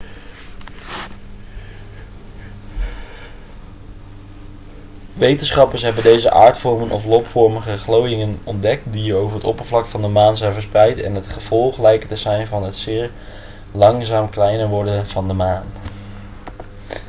[5.13, 10.37] wetenschappers hebben deze aardvormen of lobvormige glooiingen ontdekt die over het oppervlak van de maan
[10.37, 13.11] zijn verspreid en het gevolg lijken te zijn van het zeer
[13.71, 15.65] langzaam kleiner worden van de maan